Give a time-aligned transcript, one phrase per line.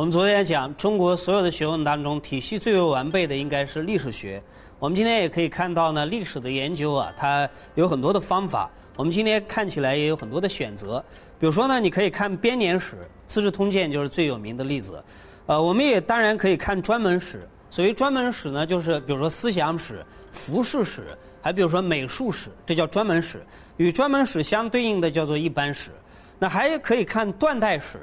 [0.00, 4.42] 我们昨天讲，中国所有的学问当中，体系最为完备的应该是历史学。
[4.78, 8.70] 我们今天也可以看到呢，历史的研究啊，它有很多的方法。
[8.96, 11.04] 我们今天看起来也有很多的选择。
[11.38, 15.04] 比如说呢，你可以看编年史，《资治通鉴》就是最有名的例子。
[15.44, 17.46] 呃，我们也当然可以看专门史。
[17.70, 21.08] 所谓专门史呢，就是比如说思想史、服饰史，
[21.42, 23.44] 还比如说美术史，这叫专门史。
[23.76, 25.90] 与专门史相对应的叫做一般史。
[26.38, 28.00] 那还可以看断代史。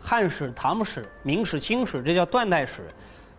[0.00, 2.82] 汉史、唐史、明史、清史，这叫断代史；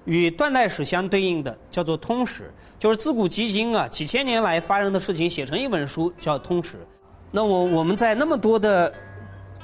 [0.06, 6.78] 与断代史相对应的叫做通史，就是自古及今啊，几千年来发生的事情写成一本书叫通史。
[7.32, 8.94] 那我我们在那么多的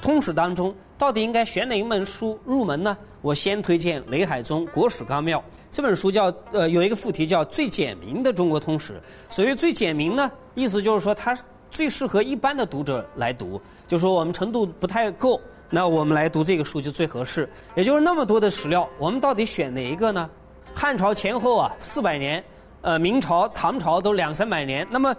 [0.02, 2.96] 通史当中，到底应该选哪一本书入门呢？
[3.20, 5.38] 我先推荐雷海宗《国史纲要》
[5.70, 9.00] 这本书，叫呃有一个副题叫“最简明的中国通史”。
[9.28, 11.36] 所谓最简明呢，意思就是说它
[11.70, 15.40] 最适合一般的读者来读，就是说我们程度不太够。
[15.70, 20.28] 那我们来读这个书就最合适，也就是那么多的史料，我们到底选哪一个呢？
[20.74, 22.42] 汉朝前后啊，四百年，
[22.82, 25.14] 呃，明朝、唐朝都两三百年，那么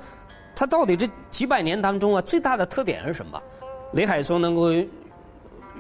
[0.56, 3.40] 它到底这几百年当中啊，最大的特点是什么？
[3.94, 4.72] 雷海松能够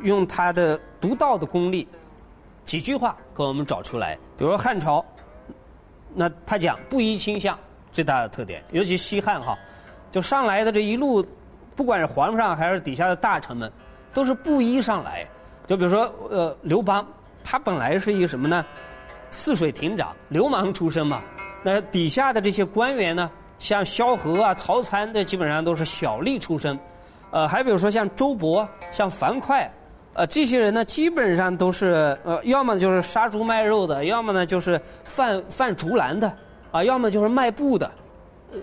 [0.03, 1.87] 用他的独到的功力，
[2.65, 4.15] 几句话给我们找出来。
[4.37, 5.03] 比如说汉朝，
[6.13, 7.57] 那他讲布衣倾向
[7.91, 9.57] 最大的特点，尤其西汉哈，
[10.11, 11.25] 就上来的这一路，
[11.75, 13.71] 不管是皇上还是底下的大臣们。
[14.13, 15.27] 都是布衣上来，
[15.67, 17.05] 就比如说，呃，刘邦，
[17.43, 18.65] 他本来是一个什么呢？
[19.31, 21.21] 泗水亭长，流氓出身嘛。
[21.61, 23.29] 那底下的这些官员呢，
[23.59, 26.77] 像萧何啊、曹参，这基本上都是小吏出身。
[27.31, 29.69] 呃，还比如说像周勃、像樊哙，
[30.13, 36.33] 呃，这些人呢，基本上都是呃，要么就是杀猪卖肉的，要么呢就是贩贩竹篮的，
[36.71, 37.91] 啊，要么就是卖布的，
[38.51, 38.57] 呃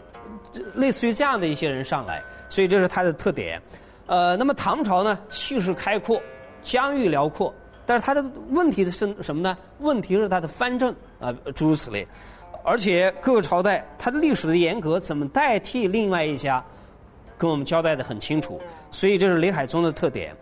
[0.75, 3.62] 类似于这样的一些人上来，所以这是他的特点。
[4.06, 6.21] 呃，那么唐朝呢，气势开阔，
[6.62, 7.53] 疆域辽阔，
[7.84, 8.91] 但是它的问题是
[9.21, 9.56] 什么呢？
[9.81, 12.06] 问题是它的藩镇啊，诸如此类，
[12.65, 16.65] 而且各个朝代它的历史的严格怎么代替另外一家，
[17.37, 18.61] 跟我们交代的很清楚，
[18.93, 20.34] 所以这是雷海宗的特点。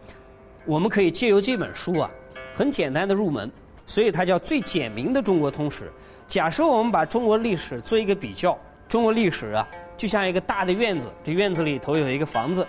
[0.67, 2.11] 我们可以借由这本书啊，
[2.55, 3.51] 很简单的入门，
[3.87, 5.91] 所以它叫最简明的中国通史。
[6.29, 8.59] 假设我们把中国历史做一个比较，
[8.89, 9.67] 中国历史啊，
[9.97, 12.67] 就像一个大的院子，这院子里头有一个房子。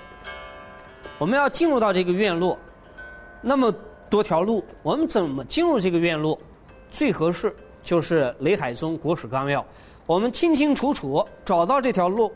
[1.17, 2.57] 我们要进入到这个院落，
[3.41, 3.73] 那么
[4.09, 6.37] 多条路，我们怎么进入这个院落？
[6.91, 9.61] 最合适就是雷海宗《国史纲要》，
[10.05, 12.33] 我们清清楚楚找到这条路，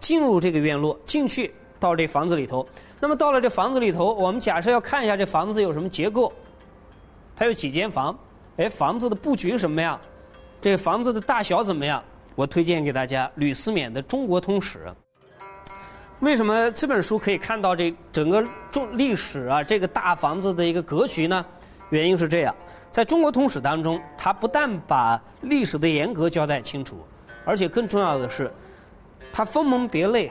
[0.00, 2.66] 进入这个院落，进去到这房子里头。
[3.00, 6.30] 那么到了这房子里头，我们假设要看一下这房子有什么结构，
[7.34, 8.18] 它有几间房？
[8.58, 9.98] 哎，房子的布局什么样？
[10.60, 12.02] 这房子的大小怎么样？
[12.34, 14.86] 我推荐给大家吕思勉的《中国通史》。
[16.20, 21.44] 为什么这本书可以看到这整个中历史啊这个大房子的一个格局呢？
[21.88, 22.54] 原因是这样，
[22.92, 26.98] 在中国通史当中，它不但把历史的严格交代清楚，
[27.44, 28.52] 而且更重要的是，
[29.32, 30.30] 它分门别类，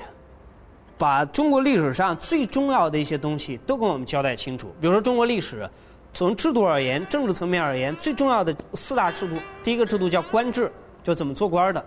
[0.96, 4.74] 把中国历史上最重要的一些东西都跟我们交代清楚。
[4.80, 5.68] 比如说中国历史，
[6.14, 10.72] 从制度而言、政治层面而言，最重要的四大制度，第一个制度叫官制，
[11.04, 11.84] 就怎么做官的；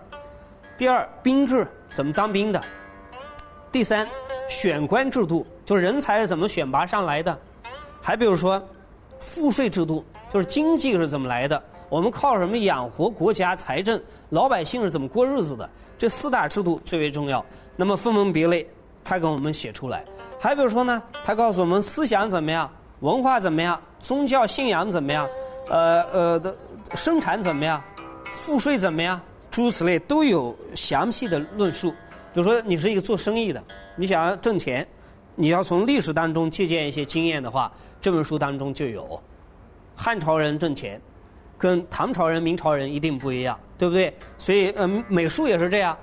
[0.77, 2.61] 第二，兵制，怎么当兵的。
[3.73, 4.07] 第三，
[4.47, 7.35] 选官制度就是人才是怎么选拔上来的，
[8.03, 8.61] 还比如说，
[9.19, 15.67] 赋税制度就是经济是怎么来的，我们靠什么养活国家财政，老百姓是怎么过日子的，
[15.97, 17.43] 这四大制度最为重要。
[17.75, 18.69] 那么分门别类，
[19.03, 20.05] 他给我们写出来。
[20.39, 22.69] 还比如说呢，他告诉我们思想怎么样，
[22.99, 25.27] 文化怎么样，宗教信仰怎么样，
[25.67, 26.55] 呃呃的
[26.93, 27.81] 生产怎么样，
[28.33, 29.19] 赋税怎么样，
[29.49, 31.91] 诸如此类都有详细的论述。
[32.33, 33.63] 比如说，你是一个做生意的，
[33.95, 34.85] 你想要挣钱，
[35.35, 37.71] 你要从历史当中借鉴一些经验的话，
[38.01, 39.21] 这本书当中就有。
[39.95, 40.99] 汉朝人挣钱，
[41.59, 44.11] 跟唐朝人、明朝人一定不一样，对不对？
[44.39, 45.95] 所以，嗯，美术也是这样。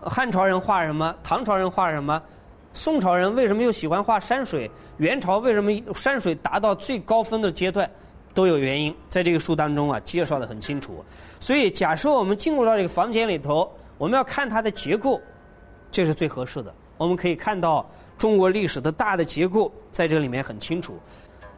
[0.00, 1.14] 汉朝人画什么？
[1.22, 2.22] 唐朝人画什么？
[2.72, 4.70] 宋朝人为什么又喜欢画山水？
[4.96, 7.90] 元朝为什么山水达到最高分的阶段？
[8.32, 11.04] 都有原因，在这个书当中啊，介绍的很清楚。
[11.38, 15.20] 所以，假设我们进入到这个房间里头，我们要看它的结构。
[15.96, 16.74] 这是最合适的。
[16.98, 17.88] 我们可以看到
[18.18, 20.98] 中国历史的大的结构在这里面很清楚。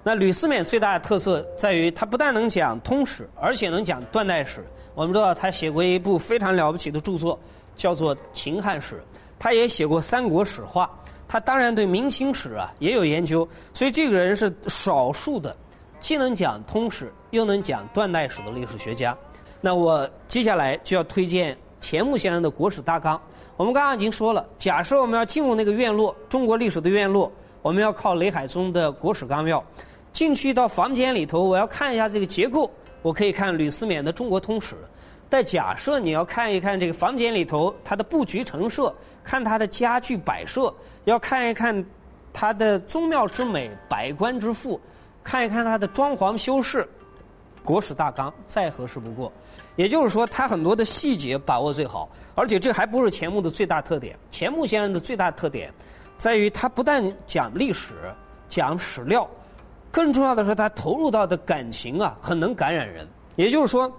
[0.04, 4.64] 那吕思勉最大的特色在于，他不但能讲通史，而且能讲断代史。
[4.94, 7.36] 我们知道他写过一部非常了不起的著作，
[7.74, 8.94] 叫做《秦汉史》。
[9.40, 10.88] 他也写过三国史话。
[11.26, 13.46] 他当然对明清史啊也有研究。
[13.74, 15.56] 所以这个人是少数的，
[15.98, 19.18] 既能讲通史又能讲断代史的历史学家。
[19.60, 23.16] 那我接下来就要推荐钱穆先生的《国史大纲》。
[23.56, 27.30] 我们刚刚已经说了，假设我们要进入那个院落，中国历史的院落，
[27.62, 29.58] 我们要靠雷海宗的《国史纲要》。
[30.12, 32.70] 进去到房间里头，我要看一下这个结构，
[33.02, 34.74] 我可以看吕思勉的《中国通史》。
[35.28, 38.92] 但假设你要看一看这个房间里头它的布局陈设，
[39.22, 40.72] 看它的家具摆设，
[41.04, 41.84] 要看一看
[42.32, 44.80] 它的宗庙之美、百官之富，
[45.22, 46.82] 看一看它的装潢修饰，
[47.64, 49.30] 《国史大纲》再合适不过。
[49.78, 54.18] 也就是说，他很多的细节把握最好，而且这还不是钱穆的最大特点。
[54.30, 55.72] 钱穆先生的最大特点，
[56.18, 57.94] 在于他不但讲历史、
[58.48, 59.26] 讲史料，
[59.90, 63.08] 更重要的是他投入到的感情啊，很能感染人。
[63.36, 63.90] 也就是说。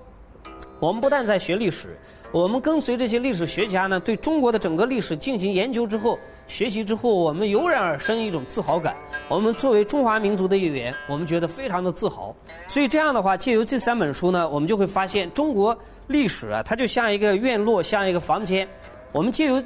[0.81, 1.99] 我们不但在学历史，
[2.31, 8.95] 我们跟随这些历史学家呢，对中国的整个历史进行研究之后、学习之后，我们油然而生一种自豪感。
[9.27, 12.35] 我们作为中华民族的一员，我们觉得非常的自豪。
[12.67, 18.67] 所以这样的话，借由这三本书呢，我们就会发现中国历史啊，它就像一个院落，像一个房间。
[19.11, 19.63] 我们借由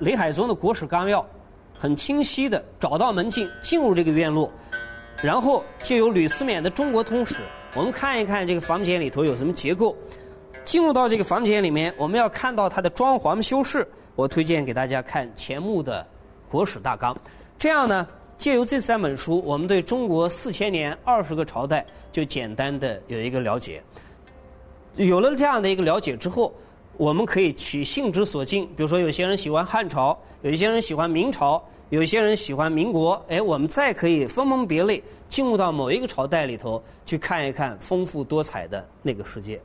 [0.00, 1.20] 雷海宗的《国史纲要》，
[1.78, 4.50] 很清晰的找到门径，进入这个院落，
[5.22, 7.34] 然后借由吕思勉的《中国通史》。
[7.76, 9.96] 我们看一看这个房间里头有什么结构。
[10.68, 13.88] 进入到这个房间里面，我们要看到它的装潢修饰。
[14.14, 16.06] 我推荐给大家看钱穆的
[16.52, 17.14] 《国史大纲》。
[17.58, 18.06] 这样呢，
[18.36, 23.82] 借由这三本书，我们对中国四千年二十个朝代就简单的有一个了解。
[24.96, 26.52] 有了这样的一个了解之后，
[26.98, 28.66] 我们可以取性之所近。
[28.76, 31.64] 比如说，有些人喜欢汉朝，有一些人喜欢明朝。
[31.88, 39.58] 有些人喜欢民国，哎，我们再可以分门别类进入到某一个朝代里头去看一看丰富多彩的那个世界。